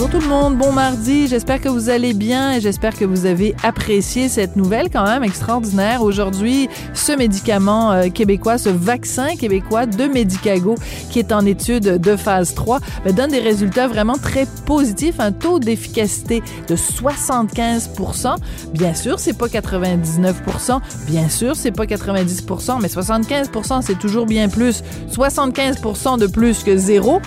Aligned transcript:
Bonjour 0.00 0.12
tout 0.12 0.20
le 0.20 0.28
monde, 0.28 0.56
bon 0.56 0.70
mardi. 0.70 1.26
J'espère 1.26 1.60
que 1.60 1.68
vous 1.68 1.90
allez 1.90 2.14
bien 2.14 2.52
et 2.52 2.60
j'espère 2.60 2.96
que 2.96 3.04
vous 3.04 3.26
avez 3.26 3.56
apprécié 3.64 4.28
cette 4.28 4.54
nouvelle 4.54 4.90
quand 4.92 5.02
même 5.02 5.24
extraordinaire. 5.24 6.02
Aujourd'hui, 6.02 6.68
ce 6.94 7.10
médicament 7.10 7.90
euh, 7.90 8.08
québécois, 8.08 8.58
ce 8.58 8.68
vaccin 8.68 9.34
québécois 9.34 9.86
de 9.86 10.04
Medicago 10.04 10.76
qui 11.10 11.18
est 11.18 11.32
en 11.32 11.44
étude 11.44 11.82
de 11.82 12.14
phase 12.14 12.54
3, 12.54 12.78
ben, 13.04 13.12
donne 13.12 13.32
des 13.32 13.40
résultats 13.40 13.88
vraiment 13.88 14.16
très 14.16 14.46
positifs, 14.66 15.18
un 15.18 15.32
taux 15.32 15.58
d'efficacité 15.58 16.44
de 16.68 16.76
75% 16.76 18.36
Bien 18.74 18.94
sûr, 18.94 19.18
c'est 19.18 19.36
pas 19.36 19.48
99% 19.48 20.78
bien 21.08 21.28
sûr, 21.28 21.56
c'est 21.56 21.72
pas 21.72 21.86
90% 21.86 22.78
mais 22.80 22.86
75% 22.86 23.82
c'est 23.82 23.98
toujours 23.98 24.26
bien 24.26 24.48
plus. 24.48 24.84
75% 25.10 26.20
de 26.20 26.28
plus 26.28 26.62
que 26.62 26.76
zéro. 26.76 27.20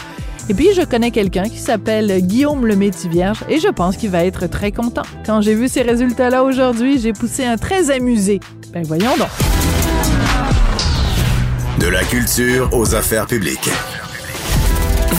Et 0.52 0.54
puis, 0.54 0.74
je 0.76 0.82
connais 0.82 1.12
quelqu'un 1.12 1.44
qui 1.44 1.60
s'appelle 1.60 2.12
Guillaume 2.24 2.66
le 2.66 2.76
Métis-Vierge 2.76 3.46
et 3.48 3.58
je 3.58 3.70
pense 3.70 3.96
qu'il 3.96 4.10
va 4.10 4.26
être 4.26 4.48
très 4.48 4.74
content. 4.74 5.04
Quand 5.26 5.40
j'ai 5.40 5.56
vu 5.56 5.70
ces 5.70 5.82
résultats-là 5.82 6.44
aujourd'hui, 6.44 7.00
j'ai 7.00 7.14
poussé 7.14 7.46
un 7.46 7.56
très 7.56 7.90
amusé. 7.90 8.42
Ben 8.74 8.84
voyons 8.84 9.16
donc. 9.18 9.30
De 11.80 11.88
la 11.88 12.04
culture 12.04 12.68
aux 12.74 12.96
affaires 12.96 13.28
publiques. 13.28 13.70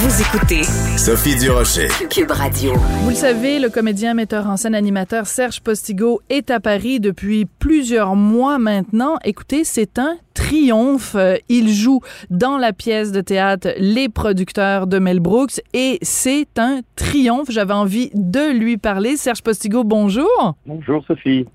Vous 0.03 0.21
écoutez 0.21 0.65
Sophie 0.99 1.39
Durocher. 1.39 1.87
Cube 2.11 2.33
Radio. 2.33 2.73
Vous 2.75 3.11
le 3.11 3.15
savez, 3.15 3.61
le 3.61 3.71
comédien, 3.71 4.15
metteur 4.15 4.49
en 4.49 4.57
scène, 4.57 4.75
animateur 4.75 5.27
Serge 5.27 5.61
Postigo 5.61 6.21
est 6.29 6.51
à 6.51 6.59
Paris 6.59 6.99
depuis 6.99 7.47
plusieurs 7.61 8.17
mois 8.17 8.59
maintenant. 8.59 9.15
Écoutez, 9.25 9.63
c'est 9.63 10.01
un 10.01 10.17
triomphe. 10.35 11.15
Euh, 11.15 11.37
il 11.49 11.69
joue 11.69 12.01
dans 12.31 12.59
la 12.59 12.73
pièce 12.73 13.13
de 13.13 13.21
théâtre 13.21 13.69
Les 13.79 14.09
producteurs 14.09 14.89
de 14.89 14.99
Mel 14.99 15.21
Brooks 15.21 15.61
et 15.73 15.99
c'est 16.03 16.59
un 16.59 16.81
triomphe. 16.97 17.53
J'avais 17.53 17.73
envie 17.73 18.11
de 18.13 18.51
lui 18.51 18.79
parler. 18.79 19.17
Serge 19.17 19.43
Postigo, 19.43 19.85
bonjour. 19.85 20.57
Bonjour 20.67 21.05
Sophie. 21.07 21.47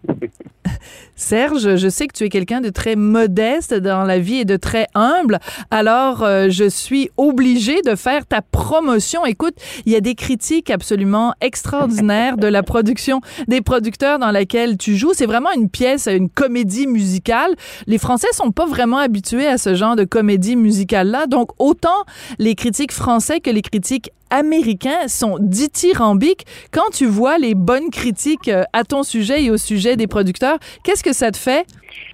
Serge, 1.16 1.78
je 1.78 1.90
sais 1.90 2.08
que 2.08 2.14
tu 2.14 2.26
es 2.26 2.30
quelqu'un 2.30 2.62
de 2.62 2.70
très 2.70 2.96
modeste 2.96 3.73
dans 3.73 4.04
la 4.04 4.20
vie 4.20 4.38
et 4.38 4.46
de 4.46 4.56
très 4.56 4.88
humble. 4.94 5.40
Alors, 5.72 6.23
euh, 6.23 6.48
je 6.50 6.70
suis 6.70 7.10
obligée 7.18 7.82
de 7.82 7.96
faire 7.96 8.26
ta 8.26 8.42
promotion. 8.42 9.26
Écoute, 9.26 9.56
il 9.86 9.94
y 9.94 9.95
a 9.95 10.02
des 10.02 10.16
critiques 10.16 10.70
absolument 10.70 11.34
extraordinaires 11.42 12.38
de 12.38 12.48
la 12.48 12.62
production 12.62 13.22
des 13.48 13.62
producteurs 13.62 14.20
dans 14.20 14.32
laquelle 14.32 14.78
tu 14.78 14.95
joues. 14.95 15.14
C'est 15.14 15.26
vraiment 15.26 15.52
une 15.56 15.70
pièce, 15.70 16.08
une 16.08 16.30
comédie 16.30 16.88
musicale. 16.88 17.56
Les 17.88 17.98
Français 17.98 18.28
sont 18.34 18.52
pas 18.52 18.66
vraiment 18.66 18.98
habitués 18.98 19.48
à 19.48 19.58
ce 19.58 19.73
genre 19.73 19.95
de 19.95 20.04
comédie 20.04 20.56
musicale-là. 20.56 21.28
Donc, 21.28 21.50
autant 21.58 22.06
les 22.38 22.56
critiques 22.56 22.92
français 22.92 23.40
que 23.40 23.50
les 23.50 23.62
critiques 23.62 24.12
américains 24.30 25.08
sont 25.08 25.38
dithyrambiques. 25.39 26.45
Quand 26.72 26.89
tu 26.92 27.06
vois 27.06 27.38
les 27.38 27.56
bonnes 27.56 27.89
critiques 27.89 28.47
euh, 28.47 28.64
à 28.73 28.83
ton 28.83 29.03
sujet 29.03 29.44
et 29.44 29.52
au 29.52 29.58
sujet 29.58 29.95
des 29.95 30.08
producteurs, 30.08 30.59
qu'est-ce 30.83 31.03
que 31.03 31.14
ça 31.14 31.31
te 31.31 31.38
fait? 31.38 31.66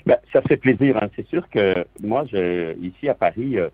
Ben, 0.06 0.18
ça 0.32 0.42
fait 0.42 0.58
plaisir. 0.58 0.98
Hein. 1.02 1.10
C'est 1.16 1.28
sûr 1.28 1.48
que 1.50 1.86
moi, 2.02 2.26
ici 2.82 3.10
à 3.10 3.14
Paris, 3.14 3.58
euh, 3.58 3.70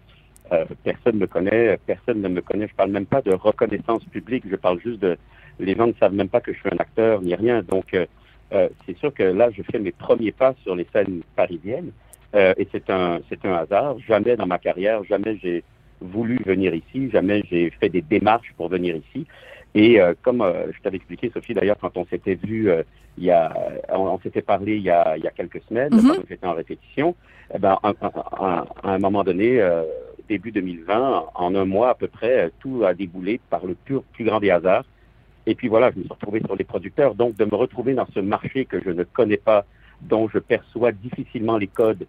euh, 0.52 0.66
personne 0.84 1.16
ne 1.16 1.22
me 1.22 1.28
connaît, 1.28 1.78
personne 1.86 2.22
ne 2.22 2.28
me 2.28 2.42
connaît. 2.42 2.68
Je 2.68 2.76
parle 2.76 2.92
même 2.92 3.06
pas 3.06 3.22
de 3.22 3.34
reconnaissance 3.34 4.04
publique. 4.06 4.44
Je 4.50 4.56
parle 4.56 4.80
juste 4.80 5.00
de 5.00 5.18
les 5.60 5.76
gens 5.76 5.88
ne 5.88 5.94
savent 6.00 6.14
même 6.14 6.30
pas 6.30 6.40
que 6.40 6.54
je 6.54 6.60
suis 6.60 6.70
un 6.72 6.78
acteur 6.78 7.22
ni 7.22 7.36
rien. 7.36 7.62
Donc, 7.64 7.94
c'est 8.52 8.98
sûr 8.98 9.14
que 9.14 9.24
là, 9.24 9.50
je 9.52 9.62
fais 9.70 9.78
mes 9.78 9.92
premiers 9.92 10.32
pas 10.32 10.56
sur 10.64 10.74
les 10.74 10.88
scènes 10.94 11.22
parisiennes. 11.36 11.92
et 12.34 12.66
c'est 12.72 12.90
un, 12.90 13.20
c'est 13.28 13.46
un 13.46 13.56
hasard. 13.56 13.98
Jamais 14.08 14.38
dans 14.38 14.48
ma 14.48 14.58
carrière, 14.58 15.04
jamais 15.04 15.38
j'ai 15.44 15.66
voulu 16.02 16.40
venir 16.46 16.74
ici, 16.74 17.10
jamais 17.12 17.44
j'ai 17.50 17.70
fait 17.72 17.90
des 17.90 18.02
démarches 18.02 18.54
pour 18.58 18.70
venir 18.70 18.96
ici. 18.96 19.26
Et 19.76 20.02
euh, 20.02 20.14
comme 20.22 20.42
euh, 20.42 20.72
je 20.72 20.82
t'avais 20.82 20.98
expliqué, 20.98 21.32
Sophie, 21.34 21.54
d'ailleurs, 21.54 21.78
quand 21.80 21.96
on 21.96 22.06
s'était 22.06 22.36
vu, 22.36 22.70
euh, 22.70 22.84
il 23.18 23.26
y 23.26 23.32
a, 23.32 23.54
on, 23.90 24.20
s'était 24.20 24.42
parlé 24.42 24.78
il 24.78 24.84
y, 24.84 24.90
a, 24.90 25.18
il 25.18 25.24
y 25.24 25.28
a 25.28 25.32
quelques 25.32 25.62
semaines, 25.68 25.94
mm 25.94 26.08
quand 26.08 26.24
j'étais 26.28 26.48
en 26.48 26.54
répétition, 26.54 27.16
eh 27.54 27.60
ben, 27.60 27.78
à, 27.84 28.66
un 28.84 29.00
moment 29.00 29.24
donné, 29.24 29.62
début 30.28 30.52
2020, 30.52 31.26
en 31.36 31.56
un 31.56 31.66
mois 31.66 31.90
à 31.90 31.96
peu 31.96 32.08
près, 32.08 32.52
tout 32.60 32.84
a 32.86 32.94
déboulé 32.94 33.42
par 33.50 33.66
le 33.66 33.76
pur, 33.76 34.04
plus 34.14 34.24
grand 34.24 34.40
des 34.40 34.52
hasards. 34.52 34.86
Et 35.46 35.56
puis 35.56 35.68
voilà, 35.68 35.92
je 35.92 35.98
me 35.98 36.04
suis 36.04 36.14
retrouvé 36.14 36.40
sur 36.46 36.56
les 36.56 36.64
producteurs. 36.64 37.16
Donc, 37.16 37.36
de 37.36 37.46
me 37.46 37.56
retrouver 37.56 37.94
dans 37.94 38.08
ce 38.14 38.20
marché 38.20 38.66
que 38.66 38.82
je 38.82 38.92
ne 38.92 39.04
connais 39.04 39.38
pas, 39.38 39.66
dont 40.02 40.30
je 40.30 40.40
perçois 40.40 40.92
difficilement 40.92 41.58
les 41.58 41.68
codes, 41.68 42.06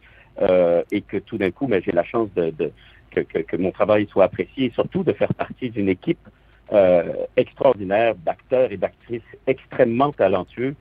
et 0.93 1.01
que 1.01 1.17
tout 1.17 1.39
d'un 1.39 1.51
coup, 1.51 1.67
mais 1.67 1.79
ben, 1.79 1.83
j'ai 1.87 1.93
la 1.93 2.05
chance 2.05 2.29
de, 2.37 2.51
de 2.51 2.71
que, 3.11 3.21
que, 3.21 3.57
mon 3.57 3.73
travail 3.73 4.07
soit 4.11 4.25
apprécié 4.25 4.67
et 4.67 4.71
surtout 4.71 5.03
de 5.03 5.13
faire 5.13 5.35
partie 5.35 5.71
d'une 5.71 5.89
équipe 5.89 6.29
euh, 6.73 7.13
extraordinaire 7.37 8.15
d'acteurs 8.15 8.71
et 8.73 8.77
d'actrices 8.77 9.23
extrêmement 9.47 10.13
talentueux 10.13 10.75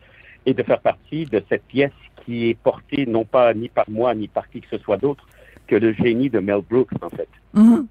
et 0.46 0.54
de 0.54 0.64
faire 0.64 0.80
partie 0.80 1.26
de 1.26 1.44
cette 1.50 1.64
pièce 1.64 1.92
qui 2.24 2.50
est 2.50 2.54
portée 2.54 3.06
non 3.06 3.26
pas 3.26 3.54
ni 3.54 3.70
par 3.70 3.90
moi 3.90 4.14
ni 4.14 4.28
par 4.28 4.50
qui 4.50 4.62
que 4.62 4.68
ce 4.70 4.78
soit 4.78 4.98
d'autre 4.98 5.26
que 5.68 5.76
le 5.76 5.94
génie 5.94 6.30
de 6.30 6.40
Mel 6.40 6.62
Brooks 6.70 6.92
en 7.02 7.10
fait. 7.10 7.30
Mm-hmm. 7.56 7.86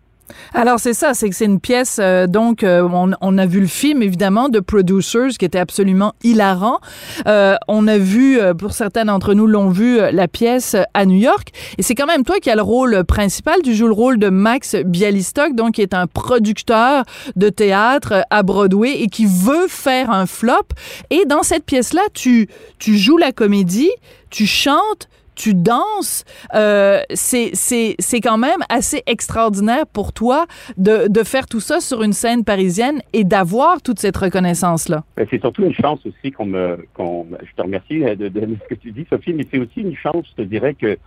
Alors 0.54 0.78
c'est 0.80 0.94
ça, 0.94 1.14
c'est 1.14 1.28
que 1.28 1.34
c'est 1.34 1.44
une 1.44 1.60
pièce 1.60 1.98
euh, 2.00 2.26
donc 2.26 2.62
euh, 2.62 2.88
on, 2.92 3.12
on, 3.20 3.38
a 3.38 3.46
vu 3.46 3.60
le 3.60 3.66
film 3.66 4.02
évidemment 4.02 4.48
de 4.48 4.60
Producers 4.60 5.36
qui 5.38 5.44
était 5.44 5.58
absolument 5.58 6.14
hilarant. 6.22 6.78
Euh, 7.26 7.56
on 7.68 7.86
a 7.86 7.98
vu 7.98 8.38
pour 8.58 8.72
certains 8.72 9.04
d'entre 9.04 9.34
nous 9.34 9.46
l'ont 9.46 9.68
vu 9.70 9.98
la 10.12 10.28
pièce 10.28 10.76
à 10.94 11.06
New 11.06 11.18
York. 11.18 11.50
Et 11.78 11.82
c'est 11.82 11.94
quand 11.94 12.06
même 12.06 12.24
toi 12.24 12.38
qui 12.40 12.50
as 12.50 12.56
le 12.56 12.62
rôle 12.62 13.04
principal, 13.04 13.56
tu 13.62 13.74
joues 13.74 13.86
le 13.86 13.92
rôle 13.92 14.18
de 14.18 14.28
Max 14.28 14.76
Bialystock 14.76 15.54
donc 15.54 15.74
qui 15.74 15.82
est 15.82 15.94
un 15.94 16.06
producteur 16.06 17.04
de 17.36 17.48
théâtre 17.48 18.24
à 18.30 18.42
Broadway 18.42 19.00
et 19.00 19.08
qui 19.08 19.26
veut 19.26 19.68
faire 19.68 20.10
un 20.10 20.26
flop. 20.26 20.68
Et 21.10 21.24
dans 21.26 21.42
cette 21.42 21.64
pièce 21.64 21.92
là, 21.92 22.02
tu 22.14 22.48
tu 22.78 22.96
joues 22.96 23.18
la 23.18 23.32
comédie, 23.32 23.90
tu 24.30 24.46
chantes, 24.46 25.08
tu 25.38 25.54
danses, 25.54 26.24
euh, 26.54 27.00
c'est 27.14 28.20
quand 28.20 28.38
même 28.38 28.60
assez 28.68 29.02
extraordinaire 29.06 29.86
pour 29.86 30.12
toi 30.12 30.46
de, 30.76 31.08
de, 31.08 31.22
faire 31.22 31.46
tout 31.46 31.60
ça 31.60 31.80
sur 31.80 32.02
une 32.02 32.12
scène 32.12 32.44
parisienne 32.44 33.00
et 33.12 33.24
d'avoir 33.24 33.80
toute 33.80 34.00
cette 34.00 34.16
reconnaissance-là. 34.16 35.04
Ben, 35.16 35.26
c'est 35.30 35.40
surtout 35.40 35.62
une 35.62 35.74
chance 35.74 36.00
aussi 36.04 36.32
qu'on 36.32 36.46
me... 36.46 36.76
je 36.98 37.54
te 37.56 37.62
remercie 37.62 38.00
de, 38.00 38.28
de, 38.28 38.56
ce 38.62 38.68
que 38.68 38.74
tu 38.74 38.90
dis, 38.90 39.06
Sophie, 39.08 39.32
mais 39.32 39.46
c'est 39.50 39.58
aussi 39.58 39.80
une 39.80 39.96
chance, 39.96 40.26
je 40.36 40.42
te 40.42 40.46
dirais, 40.46 40.74
que 40.74 40.98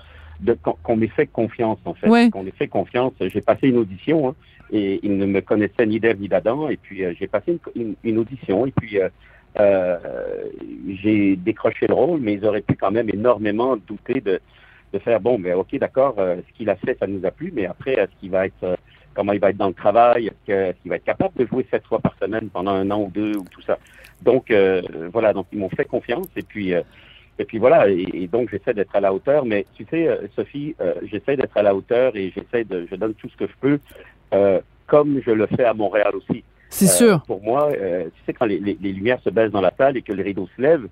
qu'on 0.83 0.95
m'ait 0.95 1.07
fait 1.07 1.27
confiance, 1.27 1.77
en 1.85 1.93
fait. 1.93 2.31
Qu'on 2.31 2.41
m'ait 2.43 2.53
fait 2.57 2.67
confiance. 2.67 3.13
J'ai 3.19 3.41
passé 3.41 3.67
une 3.67 3.77
audition, 3.77 4.29
hein, 4.29 4.35
et 4.71 4.99
ils 5.03 5.15
ne 5.15 5.27
me 5.27 5.41
connaissaient 5.41 5.85
ni 5.85 5.99
d'Ève 5.99 6.19
ni 6.19 6.29
d'Adam, 6.29 6.67
et 6.69 6.77
puis 6.77 7.03
euh, 7.03 7.13
j'ai 7.19 7.27
passé 7.27 7.59
une, 7.75 7.95
une, 8.03 8.17
audition, 8.17 8.65
et 8.65 8.71
puis... 8.71 8.99
Euh, 8.99 9.09
euh, 9.59 9.97
j'ai 11.03 11.35
décroché 11.35 11.87
le 11.87 11.93
rôle, 11.93 12.19
mais 12.21 12.33
ils 12.33 12.45
auraient 12.45 12.61
pu 12.61 12.75
quand 12.75 12.91
même 12.91 13.09
énormément 13.09 13.75
douter 13.75 14.21
de, 14.21 14.39
de 14.93 14.99
faire 14.99 15.19
bon, 15.19 15.37
mais 15.37 15.53
ok, 15.53 15.75
d'accord, 15.77 16.15
euh, 16.19 16.37
ce 16.47 16.57
qu'il 16.57 16.69
a 16.69 16.75
fait, 16.75 16.97
ça 16.99 17.07
nous 17.07 17.25
a 17.25 17.31
plu, 17.31 17.51
mais 17.53 17.65
après, 17.65 17.93
est-ce 17.93 18.11
qu'il 18.19 18.31
va 18.31 18.45
être, 18.45 18.63
euh, 18.63 18.75
comment 19.13 19.33
il 19.33 19.39
va 19.39 19.49
être 19.49 19.57
dans 19.57 19.67
le 19.67 19.73
travail, 19.73 20.27
est-ce 20.27 20.73
qu'il 20.81 20.89
va 20.89 20.95
être 20.95 21.03
capable 21.03 21.37
de 21.37 21.45
jouer 21.45 21.65
sept 21.69 21.85
fois 21.85 21.99
par 21.99 22.15
semaine 22.21 22.49
pendant 22.49 22.71
un 22.71 22.89
an 22.91 23.01
ou 23.01 23.11
deux 23.13 23.35
ou 23.37 23.45
tout 23.51 23.61
ça? 23.61 23.77
Donc 24.21 24.53
voilà, 25.11 25.33
donc 25.33 25.47
ils 25.51 25.57
m'ont 25.57 25.69
fait 25.69 25.85
confiance 25.85 26.27
et 26.35 26.43
puis 26.43 26.73
et 27.39 27.45
puis 27.45 27.57
voilà, 27.57 27.89
et, 27.89 28.27
donc 28.31 28.51
j'essaie 28.51 28.75
d'être 28.75 28.95
à 28.95 28.99
la 28.99 29.11
hauteur. 29.11 29.45
Mais 29.45 29.65
tu 29.73 29.83
sais, 29.89 30.07
Sophie, 30.35 30.75
j'essaie 31.09 31.37
d'être 31.37 31.57
à 31.57 31.63
la 31.63 31.73
hauteur 31.73 32.15
et 32.15 32.31
j'essaie 32.35 32.63
de, 32.63 32.85
je 32.87 32.95
donne 32.95 33.15
tout 33.15 33.29
ce 33.29 33.35
que 33.35 33.47
je 33.47 33.53
peux, 33.59 33.79
comme 34.85 35.19
je 35.25 35.31
le 35.31 35.47
fais 35.47 35.63
à 35.63 35.73
Montréal 35.73 36.11
aussi. 36.15 36.43
C'est 36.71 36.85
euh, 36.85 36.87
sûr. 36.87 37.21
Pour 37.27 37.43
moi, 37.43 37.69
euh, 37.71 38.05
tu 38.05 38.23
sais, 38.25 38.33
quand 38.33 38.45
les, 38.45 38.59
les, 38.59 38.93
lumières 38.93 39.19
se 39.23 39.29
baissent 39.29 39.51
dans 39.51 39.61
la 39.61 39.73
salle 39.77 39.97
et 39.97 40.01
que 40.01 40.13
le 40.13 40.23
rideau 40.23 40.47
se 40.55 40.61
lève, 40.61 40.87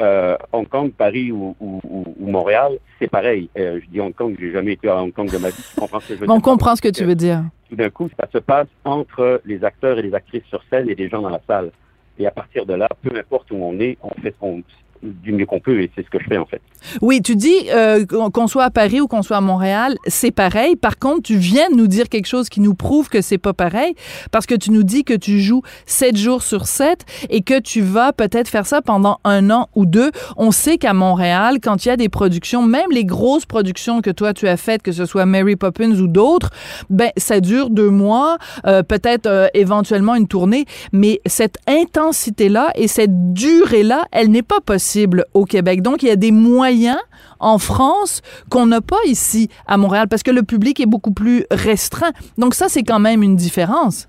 euh, 0.00 0.36
Hong 0.52 0.68
Kong, 0.68 0.92
Paris 0.92 1.30
ou, 1.30 1.54
ou, 1.60 1.80
ou 1.84 2.26
Montréal, 2.26 2.78
c'est 2.98 3.08
pareil. 3.08 3.48
je 3.56 3.86
dis 3.90 4.00
Hong 4.00 4.14
Kong, 4.14 4.36
j'ai 4.38 4.52
jamais 4.52 4.72
été 4.72 4.88
à 4.88 4.96
Hong 4.96 5.12
Kong 5.12 5.30
de 5.30 5.38
ma 5.38 5.48
vie. 5.48 5.62
Tu 5.74 5.80
comprends 5.80 6.00
ce 6.00 6.08
que 6.08 6.14
je 6.14 6.20
veux 6.20 6.26
dire? 6.26 6.34
On 6.34 6.40
comprend 6.40 6.74
ce 6.74 6.82
que 6.82 6.88
tu 6.88 7.04
veux 7.04 7.14
dire. 7.14 7.44
Tout 7.68 7.76
d'un 7.76 7.90
coup, 7.90 8.08
ça 8.18 8.26
se 8.32 8.38
passe 8.38 8.66
entre 8.84 9.40
les 9.44 9.62
acteurs 9.62 9.98
et 9.98 10.02
les 10.02 10.14
actrices 10.14 10.44
sur 10.48 10.62
scène 10.68 10.88
et 10.88 10.94
les 10.94 11.08
gens 11.08 11.22
dans 11.22 11.30
la 11.30 11.40
salle. 11.46 11.70
Et 12.18 12.26
à 12.26 12.30
partir 12.30 12.66
de 12.66 12.74
là, 12.74 12.88
peu 13.02 13.16
importe 13.16 13.50
où 13.50 13.56
on 13.56 13.78
est, 13.78 13.96
on 14.02 14.10
fait 14.20 14.34
qu'on 14.38 14.62
du 15.02 15.32
mieux 15.32 15.46
qu'on 15.46 15.60
peut 15.60 15.80
et 15.80 15.90
c'est 15.94 16.04
ce 16.04 16.10
que 16.10 16.18
je 16.18 16.26
fais 16.28 16.36
en 16.36 16.46
fait. 16.46 16.60
Oui, 17.00 17.22
tu 17.22 17.36
dis 17.36 17.54
euh, 17.70 18.04
qu'on 18.06 18.46
soit 18.46 18.64
à 18.64 18.70
Paris 18.70 19.00
ou 19.00 19.06
qu'on 19.06 19.22
soit 19.22 19.38
à 19.38 19.40
Montréal, 19.40 19.96
c'est 20.06 20.30
pareil. 20.30 20.76
Par 20.76 20.98
contre, 20.98 21.22
tu 21.22 21.36
viens 21.36 21.70
de 21.70 21.76
nous 21.76 21.86
dire 21.86 22.08
quelque 22.08 22.26
chose 22.26 22.48
qui 22.48 22.60
nous 22.60 22.74
prouve 22.74 23.08
que 23.08 23.20
c'est 23.20 23.38
pas 23.38 23.52
pareil 23.52 23.94
parce 24.30 24.46
que 24.46 24.54
tu 24.54 24.70
nous 24.70 24.82
dis 24.82 25.04
que 25.04 25.14
tu 25.14 25.40
joues 25.40 25.62
sept 25.86 26.16
jours 26.16 26.42
sur 26.42 26.66
sept 26.66 27.04
et 27.30 27.42
que 27.42 27.58
tu 27.58 27.80
vas 27.80 28.12
peut-être 28.12 28.48
faire 28.48 28.66
ça 28.66 28.82
pendant 28.82 29.20
un 29.24 29.50
an 29.50 29.68
ou 29.74 29.86
deux. 29.86 30.10
On 30.36 30.50
sait 30.50 30.76
qu'à 30.76 30.92
Montréal, 30.92 31.58
quand 31.62 31.84
il 31.84 31.88
y 31.88 31.92
a 31.92 31.96
des 31.96 32.08
productions, 32.08 32.62
même 32.62 32.90
les 32.90 33.04
grosses 33.04 33.46
productions 33.46 34.02
que 34.02 34.10
toi 34.10 34.34
tu 34.34 34.48
as 34.48 34.56
faites, 34.56 34.82
que 34.82 34.92
ce 34.92 35.06
soit 35.06 35.24
Mary 35.26 35.56
Poppins 35.56 35.92
ou 35.92 36.08
d'autres, 36.08 36.50
ben 36.90 37.10
ça 37.16 37.40
dure 37.40 37.70
deux 37.70 37.90
mois, 37.90 38.36
euh, 38.66 38.82
peut-être 38.82 39.26
euh, 39.26 39.48
éventuellement 39.54 40.14
une 40.14 40.28
tournée, 40.28 40.66
mais 40.92 41.20
cette 41.26 41.56
intensité-là 41.66 42.70
et 42.74 42.88
cette 42.88 43.32
durée-là, 43.32 44.04
elle 44.12 44.28
n'est 44.30 44.42
pas 44.42 44.60
possible 44.60 44.89
au 45.34 45.44
Québec. 45.44 45.82
Donc 45.82 46.02
il 46.02 46.08
y 46.08 46.12
a 46.12 46.16
des 46.16 46.32
moyens 46.32 46.98
en 47.38 47.58
France 47.58 48.22
qu'on 48.50 48.66
n'a 48.66 48.80
pas 48.80 49.00
ici 49.06 49.48
à 49.66 49.76
Montréal 49.76 50.06
parce 50.08 50.22
que 50.22 50.30
le 50.30 50.42
public 50.42 50.80
est 50.80 50.86
beaucoup 50.86 51.12
plus 51.12 51.44
restreint. 51.50 52.12
Donc 52.38 52.54
ça, 52.54 52.68
c'est 52.68 52.82
quand 52.82 53.00
même 53.00 53.22
une 53.22 53.36
différence. 53.36 54.08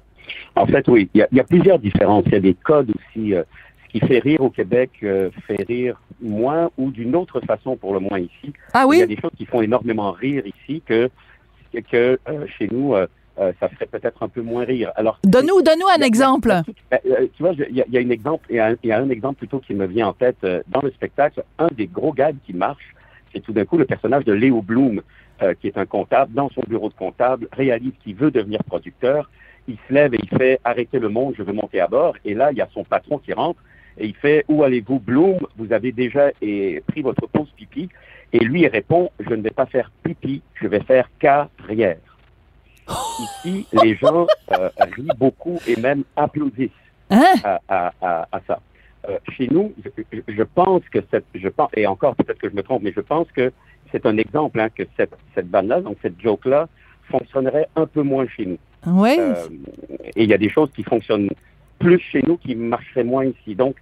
En 0.56 0.66
fait, 0.66 0.88
oui, 0.88 1.10
il 1.14 1.26
y, 1.32 1.40
a, 1.40 1.44
plusieurs 1.44 1.80
différences. 1.80 2.24
Il 2.28 2.34
y 2.34 2.36
a 2.36 2.40
des 2.40 2.54
codes 2.54 2.92
aussi. 2.92 3.34
Euh, 3.34 3.44
ce 3.86 4.00
qui 4.00 4.08
fait 4.08 4.20
rire 4.20 4.42
au 4.42 4.50
Québec 4.50 4.92
euh, 5.04 5.30
fait 5.48 5.64
rire 5.68 6.00
moins 6.22 6.70
ou 6.78 6.92
d'une 6.92 7.16
autre 7.16 7.42
façon 7.42 7.76
pour 7.76 7.94
le 7.94 8.00
moins 8.00 8.20
ici. 8.20 8.54
Ah 8.74 8.86
oui? 8.88 8.98
Il 8.98 9.00
y 9.00 9.04
a 9.04 9.08
des 9.08 9.20
choses 9.20 9.32
qui 9.38 9.46
font 9.46 9.62
énormément 9.62 10.12
rire 10.12 10.44
ici 10.46 10.82
que, 10.86 11.10
que 11.74 12.18
euh, 12.30 12.46
chez 12.58 12.70
nous, 12.72 12.96
ça 13.38 13.70
ferait 13.70 13.88
peut-être 13.88 14.24
un 14.24 14.28
peu 14.28 14.42
moins 14.42 14.66
rire. 14.66 14.92
Alors, 14.96 15.20
donne-nous, 15.24 15.62
donne-nous 15.62 15.88
un 15.88 16.04
exemple. 16.04 16.54
Ben, 16.92 17.00
tu 17.36 17.44
vois, 17.44 17.54
il 17.54 17.76
y, 17.76 17.98
a, 17.98 18.00
une 18.00 18.12
exemple, 18.12 18.46
il 18.50 18.56
y 18.56 18.92
a, 18.92 18.98
un, 18.98 19.10
exemple 19.10 19.40
plutôt 19.40 19.60
qui 19.60 19.74
me 19.74 19.86
vient 19.88 20.08
en 20.08 20.14
tête 20.14 20.46
dans 20.68 20.82
le 20.82 20.92
spectacle. 20.92 21.44
Un 21.58 21.70
des 21.76 21.88
gros 21.88 22.14
gags 22.14 22.36
qui 22.46 22.54
marche, 22.54 22.96
c'est 23.34 23.40
tout 23.40 23.54
d'un 23.54 23.66
coup 23.66 23.78
le 23.78 23.86
personnage 23.86 24.26
de 24.26 24.34
Léo 24.34 24.62
Bloom, 24.62 25.02
qui 25.60 25.68
est 25.68 25.78
un 25.78 25.86
comptable, 25.86 26.34
dans 26.34 26.50
son 26.50 26.62
bureau 26.68 26.90
de 26.90 26.94
comptable, 26.94 27.48
réalise 27.52 27.94
qu'il 28.04 28.16
veut 28.16 28.32
devenir 28.32 28.64
producteur 28.64 29.30
il 29.68 29.78
se 29.88 29.94
lève 29.94 30.14
et 30.14 30.20
il 30.22 30.38
fait 30.38 30.60
arrêter 30.64 31.00
le 31.00 31.10
monde, 31.10 31.36
je 31.38 31.44
veux 31.44 31.54
monter 31.54 31.80
à 31.80 31.88
bord. 31.88 32.16
Et 32.26 32.34
là, 32.34 32.52
il 32.52 32.58
y 32.58 32.62
a 32.62 32.70
son 32.74 32.84
patron 32.84 33.18
qui 33.20 33.34
rentre 33.34 33.62
et 33.98 34.08
il 34.08 34.16
fait 34.16 34.46
où 34.48 34.64
allez-vous, 34.64 35.00
Bloom 35.00 35.40
Vous 35.58 35.74
avez 35.74 35.92
déjà 35.92 36.32
pris 36.88 37.02
votre 37.02 37.28
pause 37.28 37.52
pipi. 37.56 37.90
Et 38.34 38.40
lui 38.40 38.62
il 38.62 38.68
répond 38.68 39.12
je 39.20 39.34
ne 39.34 39.42
vais 39.42 39.50
pas 39.50 39.66
faire 39.66 39.92
pipi, 40.04 40.42
je 40.56 40.68
vais 40.68 40.80
faire 40.82 41.10
carrière. 41.20 41.98
Ici, 42.90 43.68
les 43.84 43.96
gens 43.96 44.28
euh, 44.52 44.70
rient 44.96 45.08
beaucoup 45.18 45.58
et 45.68 45.76
même 45.80 46.04
applaudissent 46.16 46.70
hein? 47.10 47.34
à, 47.68 48.28
ça. 48.48 48.60
Euh, 49.10 49.18
chez 49.36 49.48
nous, 49.50 49.74
je, 50.28 50.44
pense 50.44 50.82
que 50.92 51.00
cette, 51.10 51.26
je 51.34 51.48
pense, 51.48 51.70
et 51.76 51.88
encore 51.88 52.16
peut-être 52.16 52.40
que 52.40 52.50
je 52.50 52.56
me 52.56 52.64
trompe, 52.64 52.84
mais 52.84 52.94
je 52.96 53.02
pense 53.02 53.28
que 53.32 53.52
c'est 53.92 54.06
un 54.06 54.18
exemple 54.18 54.60
hein, 54.60 54.70
que 54.70 54.84
cette, 54.98 55.14
cette 55.34 55.52
là 55.52 55.82
donc 55.82 55.98
cette 56.02 56.20
joke-là, 56.22 56.68
fonctionnerait 57.10 57.68
un 57.76 57.86
peu 57.86 58.02
moins 58.02 58.28
chez 58.28 58.46
nous. 58.46 58.58
Oui. 58.88 59.16
Euh, 59.20 59.36
et 60.16 60.24
il 60.24 60.30
y 60.30 60.34
a 60.34 60.38
des 60.38 60.50
choses 60.50 60.72
qui 60.72 60.84
fonctionnent 60.84 61.30
plus 61.80 62.00
chez 62.00 62.22
nous 62.26 62.38
qui 62.38 62.56
marcheraient 62.56 63.04
moins 63.04 63.26
ici. 63.26 63.56
Donc, 63.56 63.76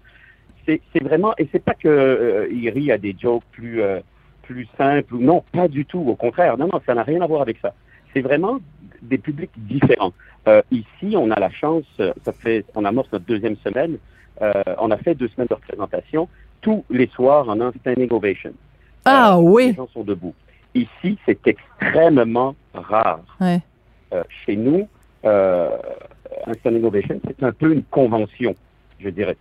c'est 0.66 1.02
vraiment, 1.02 1.34
et 1.40 1.48
c'est 1.52 1.64
pas 1.64 1.74
que 1.74 1.88
euh, 1.88 2.48
il 2.52 2.70
rit 2.70 2.92
à 2.92 3.00
des 3.00 3.16
jokes 3.20 3.44
plus 3.52 3.82
euh, 3.82 4.02
plus 4.44 4.68
simples 4.78 5.16
ou 5.16 5.20
non, 5.20 5.44
pas 5.52 5.68
du 5.68 5.86
tout. 5.86 6.04
Au 6.08 6.16
contraire, 6.16 6.58
non, 6.58 6.68
non, 6.72 6.80
ça 6.86 6.94
n'a 6.94 7.04
rien 7.04 7.22
à 7.22 7.28
voir 7.28 7.42
avec 7.42 7.58
ça. 7.60 7.74
C'est 8.14 8.22
vraiment 8.22 8.60
des 9.02 9.18
publics 9.18 9.52
différents. 9.58 10.14
ici, 10.72 11.16
on 11.16 11.32
a 11.32 11.40
la 11.40 11.50
chance, 11.50 11.86
ça 11.98 12.32
fait, 12.34 12.66
on 12.76 12.86
amorce 12.86 13.12
notre 13.12 13.26
deuxième 13.26 13.56
semaine. 13.58 13.98
on 14.78 14.92
a 14.92 14.98
fait 14.98 15.16
deux 15.16 15.28
semaines 15.30 15.48
de 15.50 15.56
représentation. 15.56 16.28
Tous 16.62 16.84
les 16.90 17.08
soirs, 17.08 17.46
on 17.48 17.60
a 17.62 17.66
un 17.66 17.72
standing 17.82 18.12
ovation. 18.12 18.54
Ah 19.06 19.40
oui. 19.40 19.68
Les 19.68 19.74
gens 19.74 19.90
sont 19.94 20.04
debout. 20.04 20.34
Ici, 20.76 21.18
c'est 21.26 21.40
extrêmement 21.48 22.56
rare. 22.74 23.22
Ouais. 23.40 23.62
Euh, 24.14 24.24
chez 24.46 24.56
nous, 24.56 24.88
euh, 25.26 25.78
un 26.46 26.54
standing 26.54 26.84
ovation, 26.84 27.20
c'est 27.26 27.44
un 27.44 27.52
peu 27.52 27.74
une 27.74 27.84
convention, 27.84 28.56
je 29.00 29.10
dirais. 29.10 29.38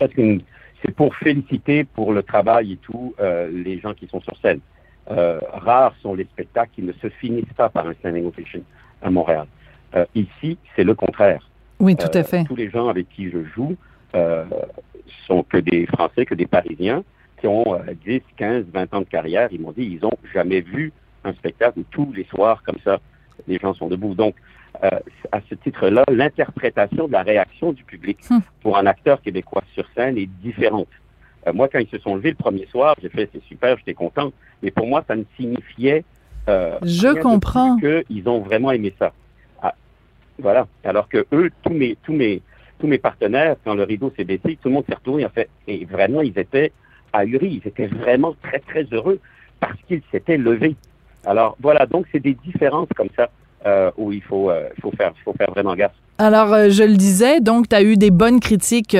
C'est 0.00 0.94
pour 0.96 1.14
féliciter 1.14 1.84
pour 1.84 2.12
le 2.12 2.22
travail 2.22 2.72
et 2.72 2.76
tout 2.76 3.14
euh, 3.20 3.48
les 3.52 3.78
gens 3.78 3.94
qui 3.94 4.08
sont 4.08 4.20
sur 4.20 4.36
scène. 4.38 4.60
Rares 5.06 5.94
sont 6.02 6.14
les 6.14 6.24
spectacles 6.24 6.70
qui 6.74 6.82
ne 6.82 6.92
se 6.92 7.08
finissent 7.08 7.52
pas 7.56 7.68
par 7.68 7.86
un 7.86 7.94
standing 7.94 8.26
ovation 8.26 8.62
à 9.02 9.10
Montréal. 9.10 9.46
ici, 10.14 10.58
c'est 10.74 10.84
le 10.84 10.94
contraire. 10.94 11.48
Oui, 11.80 11.96
tout 11.96 12.10
à 12.14 12.22
fait. 12.22 12.44
Tous 12.44 12.56
les 12.56 12.70
gens 12.70 12.88
avec 12.88 13.08
qui 13.08 13.30
je 13.30 13.44
joue 13.54 13.76
sont 15.26 15.42
que 15.42 15.58
des 15.58 15.86
Français, 15.86 16.24
que 16.24 16.34
des 16.34 16.46
Parisiens 16.46 17.02
qui 17.42 17.48
ont 17.48 17.76
10, 18.06 18.20
15, 18.36 18.66
20 18.72 18.94
ans 18.94 19.00
de 19.00 19.06
carrière. 19.06 19.48
Ils 19.50 19.60
m'ont 19.60 19.72
dit 19.72 19.82
ils 19.82 20.00
n'ont 20.00 20.16
jamais 20.32 20.60
vu 20.60 20.92
un 21.24 21.32
spectacle 21.34 21.80
où 21.80 21.84
tous 21.90 22.12
les 22.12 22.24
soirs, 22.24 22.62
comme 22.62 22.78
ça, 22.84 23.00
les 23.48 23.58
gens 23.58 23.74
sont 23.74 23.88
debout. 23.88 24.14
Donc, 24.14 24.36
euh, 24.84 24.90
à 25.32 25.40
ce 25.48 25.54
titre-là, 25.56 26.04
l'interprétation 26.10 27.06
de 27.06 27.12
la 27.12 27.22
réaction 27.22 27.72
du 27.72 27.84
public 27.84 28.18
hmm. 28.30 28.38
pour 28.62 28.78
un 28.78 28.86
acteur 28.86 29.20
québécois 29.20 29.62
sur 29.74 29.84
scène 29.94 30.16
est 30.16 30.26
différente. 30.26 30.88
Euh, 31.46 31.52
moi, 31.52 31.68
quand 31.68 31.78
ils 31.78 31.88
se 31.88 31.98
sont 31.98 32.14
levés 32.14 32.30
le 32.30 32.36
premier 32.36 32.66
soir, 32.66 32.94
j'ai 33.02 33.08
fait 33.08 33.28
c'est 33.32 33.42
super, 33.44 33.76
j'étais 33.78 33.94
content, 33.94 34.32
mais 34.62 34.70
pour 34.70 34.86
moi, 34.86 35.04
ça 35.06 35.16
ne 35.16 35.24
signifiait 35.36 36.04
euh, 36.48 36.78
je 36.82 37.08
comprends 37.20 37.76
qu'ils 37.78 38.28
ont 38.28 38.40
vraiment 38.40 38.72
aimé 38.72 38.92
ça. 38.98 39.12
Ah, 39.62 39.74
voilà. 40.38 40.66
Alors 40.84 41.08
que 41.08 41.24
eux, 41.32 41.50
tous 41.62 41.72
mes 41.72 41.96
tous 42.02 42.12
mes 42.12 42.42
tous 42.78 42.86
mes 42.88 42.98
partenaires, 42.98 43.56
quand 43.64 43.74
le 43.74 43.84
rideau 43.84 44.12
s'est 44.16 44.24
baissé, 44.24 44.58
tout 44.60 44.68
le 44.68 44.74
monde 44.74 44.84
s'est 44.88 44.94
retourné 44.94 45.24
en 45.24 45.28
fait, 45.28 45.48
et 45.68 45.84
vraiment, 45.84 46.20
ils 46.20 46.36
étaient 46.36 46.72
ahuris, 47.12 47.60
ils 47.62 47.68
étaient 47.68 47.86
vraiment 47.86 48.34
très 48.42 48.58
très 48.58 48.82
heureux 48.90 49.20
parce 49.60 49.78
qu'ils 49.86 50.02
s'étaient 50.10 50.36
levés. 50.36 50.74
Alors 51.24 51.56
voilà, 51.60 51.86
donc 51.86 52.06
c'est 52.10 52.20
des 52.20 52.34
différences 52.34 52.88
comme 52.96 53.10
ça 53.16 53.30
euh, 53.64 53.92
où 53.96 54.12
il 54.12 54.22
faut, 54.22 54.50
euh, 54.50 54.68
faut, 54.80 54.90
faire, 54.90 55.12
faut 55.24 55.34
faire 55.34 55.50
vraiment 55.50 55.76
gaffe. 55.76 55.94
Alors, 56.22 56.52
euh, 56.52 56.70
je 56.70 56.84
le 56.84 56.94
disais, 56.94 57.40
donc, 57.40 57.68
tu 57.68 57.74
as 57.74 57.82
eu 57.82 57.96
des 57.96 58.12
bonnes 58.12 58.38
critiques 58.38 58.96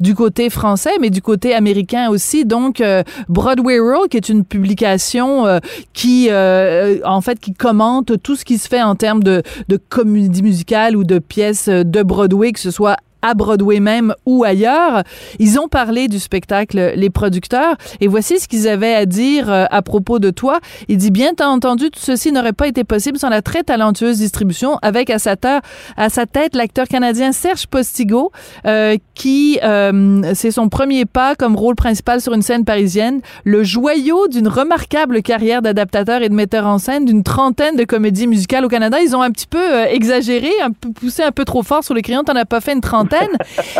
du 0.00 0.16
côté 0.16 0.50
français, 0.50 0.90
mais 1.00 1.08
du 1.08 1.22
côté 1.22 1.54
américain 1.54 2.08
aussi. 2.08 2.44
Donc, 2.44 2.82
Broadway 3.28 3.78
Roll, 3.78 4.08
qui 4.08 4.16
est 4.16 4.28
une 4.28 4.44
publication 4.44 5.60
qui, 5.92 6.28
en 6.32 7.20
fait, 7.20 7.38
qui 7.38 7.52
commente 7.52 8.20
tout 8.22 8.34
ce 8.34 8.44
qui 8.44 8.58
se 8.58 8.66
fait 8.68 8.82
en 8.82 8.96
termes 8.96 9.22
de, 9.22 9.42
de 9.68 9.76
comédie 9.76 10.42
musicale 10.42 10.96
ou 10.96 11.04
de 11.04 11.20
pièces 11.20 11.68
de 11.68 12.02
Broadway, 12.02 12.50
que 12.50 12.60
ce 12.60 12.72
soit 12.72 12.96
à 13.24 13.32
Broadway 13.32 13.80
même 13.80 14.14
ou 14.26 14.44
ailleurs. 14.44 15.02
Ils 15.38 15.58
ont 15.58 15.66
parlé 15.66 16.08
du 16.08 16.18
spectacle, 16.18 16.92
les 16.94 17.08
producteurs, 17.08 17.76
et 18.00 18.06
voici 18.06 18.38
ce 18.38 18.46
qu'ils 18.46 18.68
avaient 18.68 18.94
à 18.94 19.06
dire 19.06 19.50
euh, 19.50 19.64
à 19.70 19.80
propos 19.80 20.18
de 20.18 20.30
toi. 20.30 20.60
Il 20.88 20.98
dit, 20.98 21.10
bien 21.10 21.32
entendu, 21.40 21.90
tout 21.90 22.00
ceci 22.00 22.32
n'aurait 22.32 22.52
pas 22.52 22.68
été 22.68 22.84
possible 22.84 23.18
sans 23.18 23.30
la 23.30 23.40
très 23.40 23.62
talentueuse 23.62 24.18
distribution 24.18 24.78
avec 24.82 25.08
à 25.08 25.18
sa, 25.18 25.36
tête 25.36 26.54
l'acteur 26.54 26.86
canadien 26.86 27.32
Serge 27.32 27.66
Postigo, 27.66 28.30
euh, 28.66 28.96
qui, 29.14 29.58
euh, 29.62 30.34
c'est 30.34 30.50
son 30.50 30.68
premier 30.68 31.06
pas 31.06 31.34
comme 31.34 31.56
rôle 31.56 31.76
principal 31.76 32.20
sur 32.20 32.34
une 32.34 32.42
scène 32.42 32.66
parisienne, 32.66 33.20
le 33.44 33.64
joyau 33.64 34.28
d'une 34.28 34.48
remarquable 34.48 35.22
carrière 35.22 35.62
d'adaptateur 35.62 36.22
et 36.22 36.28
de 36.28 36.34
metteur 36.34 36.66
en 36.66 36.76
scène 36.76 37.06
d'une 37.06 37.22
trentaine 37.22 37.76
de 37.76 37.84
comédies 37.84 38.26
musicales 38.26 38.66
au 38.66 38.68
Canada. 38.68 38.98
Ils 39.02 39.16
ont 39.16 39.22
un 39.22 39.30
petit 39.30 39.46
peu 39.46 39.64
exagéré, 39.88 40.50
un 40.62 40.72
peu 40.72 40.90
poussé 40.92 41.22
un 41.22 41.32
peu 41.32 41.46
trop 41.46 41.62
fort 41.62 41.82
sur 41.82 41.94
le 41.94 42.02
crayon. 42.02 42.22
T'en 42.22 42.36
as 42.36 42.44
pas 42.44 42.60
fait 42.60 42.74
une 42.74 42.82
trentaine 42.82 43.13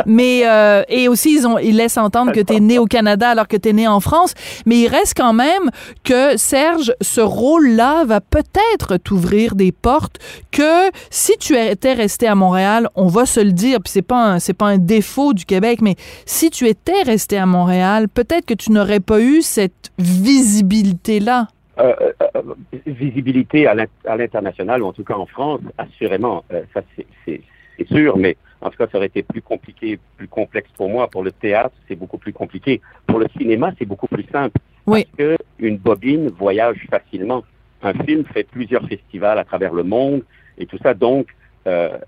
mais 0.06 0.42
euh, 0.46 0.82
et 0.88 1.08
aussi 1.08 1.40
ils 1.62 1.76
laissent 1.76 1.98
entendre 1.98 2.32
que 2.32 2.40
tu 2.40 2.54
es 2.54 2.60
né 2.60 2.78
au 2.78 2.86
Canada 2.86 3.30
alors 3.30 3.48
que 3.48 3.56
tu 3.56 3.68
es 3.68 3.72
né 3.72 3.88
en 3.88 4.00
France, 4.00 4.34
mais 4.66 4.76
il 4.80 4.88
reste 4.88 5.14
quand 5.16 5.32
même 5.32 5.70
que 6.02 6.36
Serge 6.36 6.94
ce 7.00 7.20
rôle-là 7.20 8.04
va 8.04 8.20
peut-être 8.20 8.96
t'ouvrir 8.98 9.54
des 9.54 9.72
portes 9.72 10.18
que 10.50 10.90
si 11.10 11.36
tu 11.38 11.56
étais 11.56 11.94
resté 11.94 12.26
à 12.26 12.34
Montréal, 12.34 12.88
on 12.94 13.06
va 13.06 13.26
se 13.26 13.40
le 13.40 13.52
dire, 13.52 13.78
puis 13.82 13.90
c'est 13.90 14.02
pas 14.02 14.38
c'est 14.40 14.54
pas 14.54 14.66
un 14.66 14.78
défaut 14.78 15.34
du 15.34 15.44
Québec, 15.44 15.80
mais 15.82 15.96
si 16.26 16.50
tu 16.50 16.66
étais 16.68 17.02
resté 17.02 17.36
à 17.36 17.46
Montréal, 17.46 18.08
peut-être 18.08 18.46
que 18.46 18.54
tu 18.54 18.72
n'aurais 18.72 19.00
pas 19.00 19.20
eu 19.20 19.42
cette 19.42 19.92
visibilité 19.98 21.20
là. 21.20 21.48
Euh, 21.78 21.92
euh, 22.36 22.42
visibilité 22.86 23.66
à 23.66 23.74
l'international, 24.16 24.82
ou 24.82 24.86
en 24.86 24.92
tout 24.92 25.02
cas 25.02 25.16
en 25.16 25.26
France, 25.26 25.60
assurément, 25.76 26.44
ça 26.72 26.82
c'est 27.26 27.40
sûr, 27.86 28.16
mais 28.16 28.36
en 28.60 28.70
tout 28.70 28.78
cas, 28.78 28.86
ça 28.90 28.98
aurait 28.98 29.08
été 29.08 29.22
plus 29.22 29.42
compliqué, 29.42 29.98
plus 30.16 30.28
complexe 30.28 30.70
pour 30.76 30.88
moi. 30.88 31.08
Pour 31.08 31.22
le 31.22 31.32
théâtre, 31.32 31.74
c'est 31.86 31.96
beaucoup 31.96 32.18
plus 32.18 32.32
compliqué. 32.32 32.80
Pour 33.06 33.18
le 33.18 33.26
cinéma, 33.36 33.72
c'est 33.78 33.84
beaucoup 33.84 34.06
plus 34.06 34.26
simple. 34.32 34.58
Oui. 34.86 35.06
Parce 35.16 35.36
qu'une 35.58 35.76
bobine 35.76 36.28
voyage 36.28 36.86
facilement. 36.90 37.44
Un 37.82 37.92
film 38.04 38.24
fait 38.24 38.44
plusieurs 38.44 38.86
festivals 38.88 39.38
à 39.38 39.44
travers 39.44 39.74
le 39.74 39.82
monde 39.82 40.22
et 40.56 40.64
tout 40.66 40.78
ça. 40.82 40.94
Donc, 40.94 41.28
euh, 41.66 41.98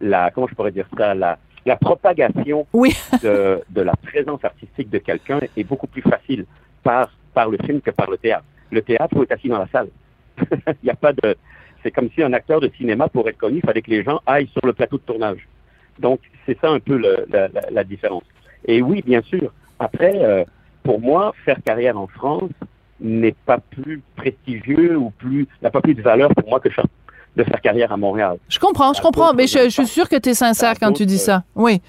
la, 0.00 0.30
comment 0.30 0.46
je 0.46 0.54
pourrais 0.54 0.72
dire 0.72 0.88
ça, 0.96 1.14
la, 1.14 1.38
la 1.66 1.76
propagation 1.76 2.66
oui. 2.72 2.96
de, 3.22 3.60
de, 3.68 3.82
la 3.82 3.94
présence 3.96 4.42
artistique 4.44 4.88
de 4.88 4.98
quelqu'un 4.98 5.40
est 5.56 5.64
beaucoup 5.64 5.86
plus 5.86 6.02
facile 6.02 6.46
par, 6.82 7.10
par 7.34 7.50
le 7.50 7.58
film 7.58 7.80
que 7.82 7.90
par 7.90 8.10
le 8.10 8.16
théâtre. 8.16 8.44
Le 8.70 8.80
théâtre, 8.80 9.14
faut 9.14 9.22
être 9.22 9.32
assis 9.32 9.48
dans 9.48 9.58
la 9.58 9.68
salle. 9.68 9.88
Il 10.40 10.84
n'y 10.84 10.90
a 10.90 10.94
pas 10.94 11.12
de, 11.12 11.36
c'est 11.82 11.90
comme 11.90 12.08
si 12.14 12.22
un 12.22 12.32
acteur 12.32 12.60
de 12.60 12.70
cinéma, 12.76 13.08
pour 13.08 13.28
être 13.28 13.38
connu, 13.38 13.58
il 13.58 13.66
fallait 13.66 13.82
que 13.82 13.90
les 13.90 14.02
gens 14.02 14.20
aillent 14.26 14.48
sur 14.48 14.64
le 14.64 14.72
plateau 14.72 14.96
de 14.96 15.02
tournage. 15.02 15.46
Donc, 15.98 16.20
c'est 16.46 16.58
ça 16.60 16.68
un 16.70 16.80
peu 16.80 17.00
la, 17.70 17.84
différence. 17.84 18.24
Et 18.66 18.82
oui, 18.82 19.02
bien 19.04 19.22
sûr, 19.22 19.52
après, 19.78 20.12
euh, 20.16 20.44
pour 20.82 21.00
moi, 21.00 21.34
faire 21.44 21.58
carrière 21.64 21.98
en 21.98 22.06
France 22.06 22.50
n'est 23.00 23.34
pas 23.46 23.58
plus 23.58 24.02
prestigieux 24.16 24.96
ou 24.96 25.10
plus 25.10 25.46
n'a 25.62 25.70
pas 25.70 25.80
plus 25.80 25.94
de 25.94 26.02
valeur 26.02 26.30
pour 26.34 26.48
moi 26.48 26.60
que 26.60 26.70
faire, 26.70 26.86
de 27.36 27.44
faire 27.44 27.60
carrière 27.60 27.92
à 27.92 27.96
Montréal. 27.96 28.38
Je 28.48 28.58
comprends, 28.58 28.92
je 28.92 29.00
comprends, 29.00 29.32
mais 29.34 29.46
je, 29.46 29.64
je 29.64 29.68
suis 29.68 29.86
sûre 29.86 30.08
que 30.08 30.16
tu 30.16 30.30
es 30.30 30.34
sincère 30.34 30.74
quand 30.80 30.92
tu 30.92 31.06
dis 31.06 31.18
ça. 31.18 31.44
Oui. 31.54 31.80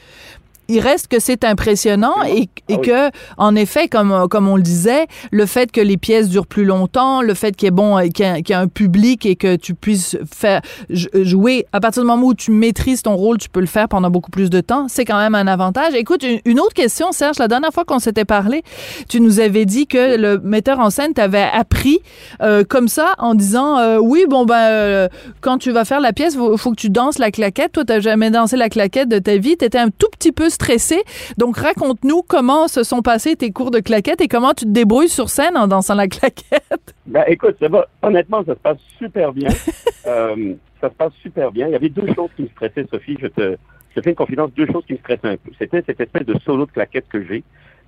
Il 0.70 0.80
reste 0.80 1.08
que 1.08 1.20
c'est 1.20 1.44
impressionnant 1.44 2.24
et, 2.26 2.44
et 2.44 2.50
Ah 2.70 2.74
oui. 2.78 2.82
que, 2.82 3.10
en 3.38 3.56
effet, 3.56 3.88
comme, 3.88 4.28
comme 4.30 4.48
on 4.48 4.56
le 4.56 4.62
disait, 4.62 5.08
le 5.32 5.46
fait 5.46 5.72
que 5.72 5.82
les 5.82 5.98
pièces 5.98 6.30
durent 6.30 6.48
plus 6.48 6.64
longtemps, 6.66 7.22
le 7.22 7.34
fait 7.34 7.56
qu'il 7.56 7.66
y 7.66 7.70
ait, 7.70 7.72
bon, 7.72 7.98
qu'il 8.14 8.26
y 8.26 8.30
ait- 8.30 8.42
qu'il 8.44 8.54
y 8.54 8.58
un 8.58 8.68
public 8.68 9.26
et 9.26 9.36
que 9.36 9.56
tu 9.56 9.74
puisses 9.74 10.18
faire 10.34 10.62
j- 10.90 11.10
jouer, 11.14 11.66
à 11.74 11.80
partir 11.80 12.04
du 12.04 12.08
moment 12.08 12.28
où 12.28 12.34
tu 12.34 12.52
maîtrises 12.52 13.02
ton 13.02 13.16
rôle, 13.16 13.38
tu 13.40 13.50
peux 13.50 13.60
le 13.60 13.66
faire 13.66 13.88
pendant 13.90 14.10
beaucoup 14.10 14.32
plus 14.32 14.50
de 14.50 14.62
temps, 14.62 14.88
c'est 14.88 15.06
quand 15.06 15.18
même 15.20 15.36
un 15.36 15.48
avantage. 15.48 15.94
Écoute, 15.96 16.24
une, 16.24 16.40
une 16.46 16.60
autre 16.60 16.74
question, 16.74 17.12
Serge, 17.12 17.38
la 17.40 17.48
dernière 17.48 17.72
fois 17.74 17.84
qu'on 17.84 18.00
s'était 18.00 18.26
parlé, 18.26 18.64
tu 19.10 19.20
nous 19.22 19.40
avais 19.40 19.66
dit 19.66 19.88
que 19.88 20.18
le 20.18 20.38
metteur 20.40 20.80
en 20.80 20.90
scène 20.92 21.14
t'avait 21.14 21.48
appris 21.52 22.00
euh, 22.42 22.64
comme 22.64 22.88
ça 22.88 23.14
en 23.18 23.34
disant 23.34 23.78
euh, 23.80 23.98
oui 23.98 24.26
bon 24.30 24.46
ben 24.46 24.56
euh, 24.70 25.08
quand 25.42 25.58
tu 25.58 25.72
vas 25.72 25.86
faire 25.86 26.00
la 26.00 26.14
pièce 26.14 26.36
faut, 26.36 26.56
faut 26.58 26.72
que 26.72 26.76
tu 26.76 26.90
danses 26.90 27.18
la 27.18 27.32
claquette 27.32 27.72
toi 27.72 27.84
t'as 27.86 28.00
jamais 28.00 28.30
dansé 28.30 28.56
la 28.58 28.70
claquette 28.70 29.10
de 29.10 29.20
ta 29.20 29.38
vie 29.38 29.58
t'étais 29.58 29.78
un 29.80 29.90
tout 29.90 30.08
petit 30.12 30.32
peu 30.32 30.50
stressé 30.60 31.02
donc 31.38 31.58
raconte-nous 31.58 32.22
comment 32.28 32.68
se 32.68 32.84
sont 32.84 33.02
passés 33.02 33.36
tes 33.36 33.52
cours 33.52 33.72
de 33.72 33.80
claquette 33.80 34.22
et 34.22 34.28
comment 34.28 34.54
tu 34.54 34.66
te 34.66 34.70
débrouilles 34.72 35.10
sur 35.10 35.30
scène 35.30 35.58
en 35.58 35.68
dansant 35.68 35.96
la 35.96 36.08
claquette 36.08 36.94
Ben, 37.06 37.24
écoute, 37.28 37.56
ça 37.60 37.70
va. 37.70 37.88
Honnêtement, 38.02 38.44
ça 38.46 38.54
se 38.54 38.60
passe 38.60 38.78
super 38.98 39.34
bien. 39.34 39.50
Euh, 40.08 40.54
ça 40.82 40.90
se 40.90 40.96
passe 40.96 41.14
super 41.22 41.52
bien. 41.52 41.68
Il 41.68 41.72
y 41.72 41.76
avait 41.76 41.90
deux 41.90 42.08
choses 42.16 42.30
qui 42.36 42.44
me 42.44 42.48
stressaient, 42.48 42.88
Sophie. 42.90 43.18
Je 43.22 43.28
te, 43.28 43.58
je 43.96 44.02
fais 44.02 44.10
une 44.10 44.16
confidence. 44.16 44.50
Deux 44.56 44.66
choses 44.66 44.84
qui 44.88 44.94
me 44.94 44.98
stressaient 44.98 45.28
un 45.28 45.38
peu. 45.38 45.52
C'était 45.60 45.84
cette 45.86 46.00
espèce 46.00 46.26
de 46.26 46.40
solo 46.40 46.66
de 46.66 46.72
claquette 46.72 47.06
que 47.10 47.22
j'ai 47.22 47.44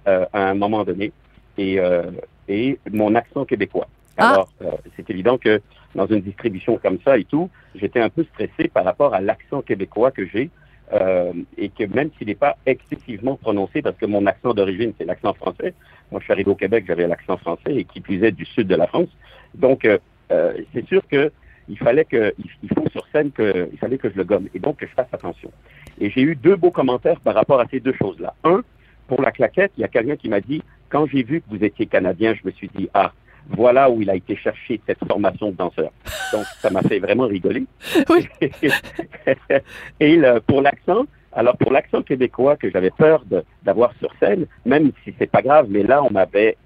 euh, 0.07 0.25
à 0.33 0.49
un 0.49 0.53
moment 0.53 0.83
donné 0.83 1.13
et, 1.57 1.79
euh, 1.79 2.11
et 2.47 2.77
mon 2.91 3.15
accent 3.15 3.45
québécois. 3.45 3.87
Ah. 4.17 4.33
Alors, 4.33 4.49
euh, 4.61 4.71
c'est 4.95 5.09
évident 5.09 5.37
que 5.37 5.61
dans 5.95 6.05
une 6.05 6.21
distribution 6.21 6.77
comme 6.77 6.99
ça 7.03 7.17
et 7.17 7.23
tout, 7.23 7.49
j'étais 7.75 8.01
un 8.01 8.09
peu 8.09 8.23
stressé 8.33 8.67
par 8.67 8.85
rapport 8.85 9.13
à 9.13 9.21
l'accent 9.21 9.61
québécois 9.61 10.11
que 10.11 10.27
j'ai. 10.27 10.49
Euh, 10.93 11.33
et 11.57 11.69
que 11.69 11.83
même 11.85 12.09
s'il 12.17 12.27
n'est 12.27 12.35
pas 12.35 12.57
excessivement 12.65 13.35
prononcé, 13.35 13.81
parce 13.81 13.97
que 13.97 14.05
mon 14.05 14.25
accent 14.25 14.53
d'origine, 14.53 14.93
c'est 14.97 15.05
l'accent 15.05 15.33
français. 15.33 15.73
Moi, 16.11 16.19
je 16.19 16.25
suis 16.25 16.33
arrivé 16.33 16.51
au 16.51 16.55
Québec, 16.55 16.85
j'avais 16.87 17.07
l'accent 17.07 17.37
français 17.37 17.73
et 17.75 17.85
qui 17.85 17.99
est 17.99 18.31
du 18.31 18.45
sud 18.45 18.67
de 18.67 18.75
la 18.75 18.87
France. 18.87 19.09
Donc, 19.55 19.85
euh, 19.85 19.97
euh, 20.31 20.53
c'est 20.73 20.85
sûr 20.87 21.01
que 21.07 21.31
il 21.69 21.77
fallait 21.77 22.05
que, 22.05 22.33
il 22.37 22.69
faut 22.75 22.89
sur 22.89 23.05
scène 23.13 23.31
que, 23.31 23.69
il 23.71 23.77
fallait 23.77 23.97
que 23.97 24.09
je 24.09 24.17
le 24.17 24.25
gomme 24.25 24.49
et 24.53 24.59
donc 24.59 24.77
que 24.77 24.87
je 24.87 24.91
fasse 24.91 25.07
attention. 25.13 25.51
Et 25.99 26.09
j'ai 26.09 26.21
eu 26.21 26.35
deux 26.35 26.55
beaux 26.55 26.71
commentaires 26.71 27.19
par 27.21 27.35
rapport 27.35 27.61
à 27.61 27.65
ces 27.71 27.79
deux 27.79 27.93
choses-là. 27.93 28.33
Un, 28.43 28.61
pour 29.07 29.21
la 29.21 29.31
claquette, 29.31 29.71
il 29.77 29.81
y 29.81 29.83
a 29.83 29.87
quelqu'un 29.87 30.17
qui 30.17 30.27
m'a 30.27 30.41
dit, 30.41 30.61
quand 30.89 31.05
j'ai 31.05 31.23
vu 31.23 31.41
que 31.41 31.45
vous 31.49 31.63
étiez 31.63 31.85
canadien, 31.85 32.33
je 32.33 32.45
me 32.45 32.51
suis 32.51 32.69
dit, 32.75 32.89
ah, 32.93 33.13
voilà 33.49 33.89
où 33.89 34.01
il 34.01 34.09
a 34.09 34.15
été 34.15 34.35
chercher 34.35 34.79
cette 34.87 35.03
formation 35.05 35.51
de 35.51 35.55
danseur. 35.55 35.91
Donc, 36.31 36.45
ça 36.59 36.69
m'a 36.69 36.81
fait 36.81 36.99
vraiment 36.99 37.27
rigoler. 37.27 37.65
Oui. 38.09 38.27
et 39.99 40.15
le- 40.15 40.39
pour 40.39 40.61
l'accent, 40.61 41.05
alors 41.33 41.57
pour 41.57 41.71
l'accent 41.71 42.01
québécois 42.01 42.55
que 42.57 42.69
j'avais 42.69 42.91
peur 42.91 43.23
d'avoir 43.63 43.93
sur 43.99 44.13
scène, 44.19 44.45
même 44.65 44.91
si 45.03 45.13
c'est 45.17 45.29
pas 45.29 45.41
grave, 45.41 45.67
mais 45.69 45.83
là, 45.83 46.03
on 46.03 46.11
m'avait, 46.11 46.57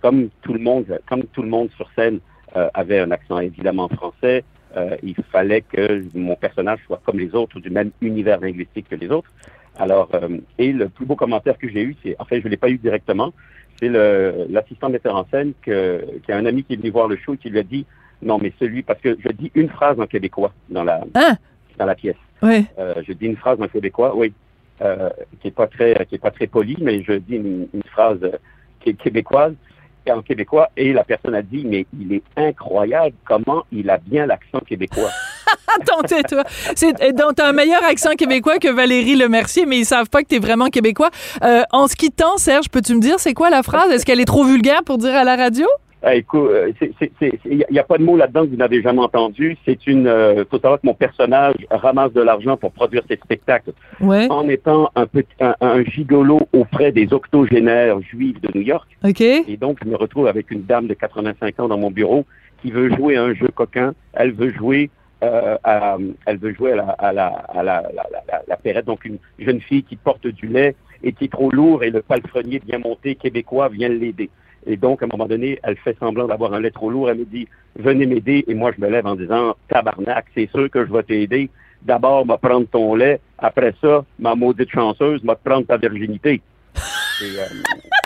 comme 0.00 0.28
tout 0.42 0.52
le 0.52 0.60
monde, 0.60 1.00
comme 1.08 1.24
tout 1.24 1.42
le 1.42 1.48
monde 1.48 1.70
sur 1.76 1.90
scène 1.96 2.20
euh, 2.56 2.68
avait 2.74 3.00
un 3.00 3.10
accent 3.10 3.38
évidemment 3.38 3.88
français, 3.88 4.44
euh, 4.76 4.96
il 5.02 5.16
fallait 5.32 5.62
que 5.62 6.04
mon 6.14 6.36
personnage 6.36 6.78
soit 6.86 7.00
comme 7.04 7.18
les 7.18 7.34
autres 7.34 7.56
ou 7.56 7.60
du 7.60 7.70
même 7.70 7.90
univers 8.00 8.40
linguistique 8.40 8.88
que 8.88 8.94
les 8.94 9.10
autres. 9.10 9.30
Alors, 9.78 10.08
euh, 10.14 10.38
et 10.58 10.72
le 10.72 10.88
plus 10.88 11.06
beau 11.06 11.16
commentaire 11.16 11.56
que 11.58 11.68
j'ai 11.68 11.82
eu, 11.82 11.96
c'est, 12.02 12.14
en 12.18 12.24
fait, 12.24 12.40
je 12.40 12.48
l'ai 12.48 12.56
pas 12.56 12.68
eu 12.68 12.76
directement, 12.76 13.32
c'est 13.80 13.88
l'assistant 13.88 14.90
metteur 14.90 15.16
en 15.16 15.26
scène 15.30 15.52
que, 15.62 16.04
qui 16.24 16.32
a 16.32 16.36
un 16.36 16.46
ami 16.46 16.62
qui 16.62 16.74
est 16.74 16.76
venu 16.76 16.90
voir 16.90 17.08
le 17.08 17.16
show 17.16 17.34
et 17.34 17.36
qui 17.38 17.50
lui 17.50 17.58
a 17.58 17.62
dit, 17.62 17.86
non, 18.22 18.38
mais 18.40 18.52
celui, 18.60 18.82
parce 18.82 19.00
que 19.00 19.16
je 19.18 19.32
dis 19.32 19.50
une 19.54 19.68
phrase 19.70 19.98
en 19.98 20.06
québécois 20.06 20.52
dans 20.68 20.84
la, 20.84 21.00
Hein? 21.14 21.36
dans 21.78 21.86
la 21.86 21.94
pièce. 21.94 22.16
oui 22.42 22.66
Euh, 22.78 22.94
je 23.06 23.12
dis 23.12 23.26
une 23.26 23.36
phrase 23.36 23.60
en 23.60 23.68
québécois, 23.68 24.14
oui, 24.14 24.32
euh, 24.82 25.08
qui 25.40 25.48
est 25.48 25.52
pas 25.52 25.66
très, 25.66 26.06
qui 26.06 26.16
est 26.16 26.18
pas 26.18 26.30
très 26.30 26.46
polie, 26.46 26.76
mais 26.80 27.02
je 27.02 27.14
dis 27.14 27.36
une, 27.36 27.66
une 27.72 27.82
phrase 27.84 28.18
euh, 28.22 28.32
qui 28.80 28.90
est 28.90 28.94
québécoise 28.94 29.54
et 30.06 30.12
en 30.12 30.22
québécois, 30.22 30.70
et 30.76 30.92
la 30.92 31.04
personne 31.04 31.34
a 31.34 31.42
dit, 31.42 31.64
mais 31.66 31.86
il 31.98 32.12
est 32.14 32.22
incroyable 32.36 33.14
comment 33.26 33.64
il 33.70 33.90
a 33.90 33.98
bien 33.98 34.26
l'accent 34.26 34.60
québécois. 34.60 35.10
Attends, 35.80 36.02
tais-toi. 36.02 36.44
C'est, 36.74 37.14
donc, 37.14 37.36
t'as 37.36 37.48
un 37.48 37.52
meilleur 37.52 37.82
accent 37.84 38.12
québécois 38.12 38.58
que 38.58 38.68
Valérie 38.68 39.16
Lemercier, 39.16 39.66
mais 39.66 39.78
ils 39.78 39.84
savent 39.84 40.08
pas 40.08 40.22
que 40.22 40.28
t'es 40.28 40.38
vraiment 40.38 40.66
québécois. 40.66 41.10
Euh, 41.42 41.62
en 41.72 41.86
se 41.86 41.96
quittant, 41.96 42.36
Serge, 42.36 42.68
peux-tu 42.68 42.94
me 42.94 43.00
dire 43.00 43.18
c'est 43.18 43.34
quoi 43.34 43.50
la 43.50 43.62
phrase? 43.62 43.90
Est-ce 43.90 44.04
qu'elle 44.04 44.20
est 44.20 44.24
trop 44.26 44.44
vulgaire 44.44 44.82
pour 44.84 44.98
dire 44.98 45.14
à 45.14 45.24
la 45.24 45.36
radio? 45.36 45.66
Ah, 46.02 46.14
écoute, 46.14 46.48
euh, 46.50 46.72
il 47.20 47.64
n'y 47.70 47.78
a, 47.78 47.84
pas 47.84 47.98
de 47.98 48.02
mot 48.02 48.16
là-dedans 48.16 48.44
que 48.44 48.50
vous 48.50 48.56
n'avez 48.56 48.80
jamais 48.80 49.00
entendu. 49.00 49.58
C'est 49.66 49.86
une, 49.86 50.06
euh, 50.06 50.44
faut 50.50 50.58
savoir 50.58 50.80
que 50.80 50.86
mon 50.86 50.94
personnage 50.94 51.56
ramasse 51.70 52.14
de 52.14 52.22
l'argent 52.22 52.56
pour 52.56 52.72
produire 52.72 53.02
ses 53.06 53.16
spectacles 53.16 53.72
Ouais. 54.00 54.26
en 54.30 54.48
étant 54.48 54.90
un 54.96 55.04
petit, 55.06 55.28
un, 55.40 55.54
un 55.60 55.84
gigolo 55.84 56.40
auprès 56.54 56.90
des 56.90 57.12
octogénaires 57.12 58.00
juifs 58.00 58.40
de 58.40 58.48
New 58.54 58.62
York. 58.62 58.88
OK. 59.04 59.20
Et 59.20 59.58
donc, 59.60 59.78
je 59.84 59.88
me 59.88 59.96
retrouve 59.96 60.26
avec 60.26 60.50
une 60.50 60.62
dame 60.64 60.86
de 60.86 60.94
85 60.94 61.60
ans 61.60 61.68
dans 61.68 61.78
mon 61.78 61.90
bureau 61.90 62.24
qui 62.62 62.70
veut 62.70 62.88
jouer 62.94 63.18
à 63.18 63.24
un 63.24 63.34
jeu 63.34 63.48
coquin. 63.54 63.92
Elle 64.14 64.32
veut 64.32 64.50
jouer 64.50 64.88
euh, 65.22 65.58
à, 65.64 65.98
elle 66.26 66.38
veut 66.38 66.54
jouer 66.54 66.72
à 66.72 66.76
la, 66.76 66.84
à 66.90 67.12
la, 67.12 67.26
à 67.26 67.62
la, 67.62 67.82
la, 67.94 68.42
la, 68.46 68.56
perrette. 68.56 68.86
Donc, 68.86 69.04
une 69.04 69.18
jeune 69.38 69.60
fille 69.60 69.82
qui 69.82 69.96
porte 69.96 70.26
du 70.26 70.46
lait 70.46 70.74
et 71.02 71.12
qui 71.12 71.24
est 71.24 71.32
trop 71.32 71.50
lourd 71.50 71.82
et 71.82 71.90
le 71.90 72.02
palefrenier 72.02 72.60
bien 72.60 72.78
monté 72.78 73.14
québécois 73.14 73.68
vient 73.68 73.88
l'aider. 73.88 74.30
Et 74.66 74.76
donc, 74.76 75.02
à 75.02 75.06
un 75.06 75.08
moment 75.08 75.26
donné, 75.26 75.58
elle 75.62 75.76
fait 75.76 75.96
semblant 75.98 76.26
d'avoir 76.26 76.52
un 76.52 76.60
lait 76.60 76.70
trop 76.70 76.90
lourd. 76.90 77.10
Elle 77.10 77.18
me 77.18 77.24
dit, 77.24 77.48
venez 77.76 78.06
m'aider. 78.06 78.44
Et 78.46 78.54
moi, 78.54 78.72
je 78.76 78.80
me 78.80 78.90
lève 78.90 79.06
en 79.06 79.16
disant, 79.16 79.56
tabarnak, 79.68 80.26
c'est 80.34 80.50
sûr 80.50 80.70
que 80.70 80.84
je 80.84 80.92
vais 80.92 81.02
t'aider. 81.02 81.50
D'abord, 81.82 82.26
m'a 82.26 82.36
prendre 82.36 82.66
ton 82.66 82.94
lait. 82.94 83.20
Après 83.38 83.74
ça, 83.80 84.04
ma 84.18 84.34
maudite 84.34 84.70
chanceuse, 84.70 85.24
m'a 85.24 85.34
prendre 85.34 85.66
ta 85.66 85.78
virginité. 85.78 86.42
Et, 87.22 87.38
euh, 87.38 87.44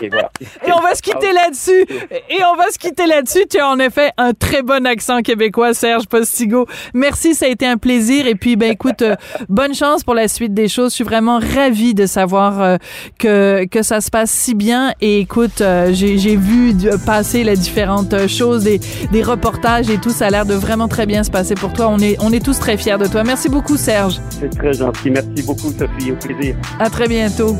et 0.01 0.09
voilà. 0.09 0.29
Et 0.65 0.71
on 0.71 0.81
va 0.81 0.93
se 0.95 1.01
quitter 1.01 1.31
là-dessus. 1.31 1.85
Et 2.29 2.43
on 2.51 2.55
va 2.55 2.69
se 2.69 2.77
quitter 2.77 3.07
là-dessus. 3.07 3.45
Tu 3.49 3.59
as 3.59 3.67
en 3.67 3.79
effet 3.79 4.11
un 4.17 4.33
très 4.33 4.61
bon 4.61 4.85
accent 4.85 5.21
québécois, 5.21 5.73
Serge 5.73 6.07
Postigo. 6.07 6.67
Merci, 6.93 7.33
ça 7.33 7.45
a 7.45 7.49
été 7.49 7.65
un 7.65 7.77
plaisir. 7.77 8.27
Et 8.27 8.35
puis, 8.35 8.55
ben 8.55 8.71
écoute, 8.71 9.01
euh, 9.01 9.15
bonne 9.49 9.73
chance 9.73 10.03
pour 10.03 10.15
la 10.15 10.27
suite 10.27 10.53
des 10.53 10.67
choses. 10.67 10.91
Je 10.91 10.95
suis 10.95 11.03
vraiment 11.03 11.39
ravie 11.39 11.93
de 11.93 12.05
savoir 12.05 12.61
euh, 12.61 12.77
que, 13.17 13.65
que 13.65 13.83
ça 13.83 14.01
se 14.01 14.09
passe 14.09 14.31
si 14.31 14.53
bien. 14.53 14.93
Et 15.01 15.19
écoute, 15.19 15.63
j'ai 15.91 16.35
vu 16.35 16.73
passer 17.05 17.43
les 17.43 17.55
différentes 17.55 18.27
choses, 18.27 18.65
des, 18.65 18.79
des 19.11 19.23
reportages 19.23 19.89
et 19.89 19.97
tout. 19.97 20.09
Ça 20.09 20.27
a 20.27 20.29
l'air 20.29 20.45
de 20.45 20.53
vraiment 20.53 20.87
très 20.87 21.05
bien 21.05 21.23
se 21.23 21.31
passer 21.31 21.55
pour 21.55 21.73
toi. 21.73 21.87
On 21.89 21.99
est, 21.99 22.17
on 22.21 22.31
est 22.31 22.43
tous 22.43 22.59
très 22.59 22.77
fiers 22.77 22.97
de 22.97 23.07
toi. 23.07 23.23
Merci 23.23 23.49
beaucoup, 23.49 23.77
Serge. 23.77 24.19
C'est 24.29 24.49
très 24.49 24.73
gentil. 24.73 25.11
Merci 25.11 25.43
beaucoup, 25.43 25.71
Sophie. 25.71 26.11
Au 26.11 26.15
plaisir. 26.15 26.55
À 26.79 26.89
très 26.89 27.07
bientôt. 27.07 27.55